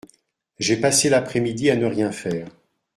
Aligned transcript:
J’ai 0.57 0.77
passé 0.77 1.09
l’après-midi 1.09 1.69
à 1.69 1.75
ne 1.75 1.85
rien 1.85 2.11
faire. 2.11 2.47